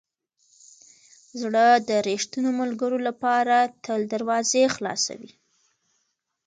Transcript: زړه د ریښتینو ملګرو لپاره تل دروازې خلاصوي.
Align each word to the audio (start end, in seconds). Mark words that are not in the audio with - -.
زړه 1.41 1.65
د 1.87 1.89
ریښتینو 2.07 2.49
ملګرو 2.61 2.97
لپاره 3.07 3.55
تل 3.83 3.99
دروازې 4.13 4.63
خلاصوي. 4.75 5.33